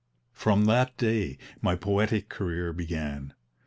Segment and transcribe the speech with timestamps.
[0.33, 3.35] "From that day my 'poetic career' began.